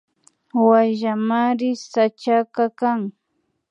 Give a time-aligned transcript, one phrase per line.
[0.67, 3.01] Wayllamari sachaka kan